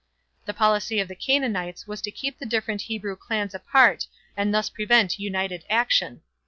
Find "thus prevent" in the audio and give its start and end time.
4.51-5.19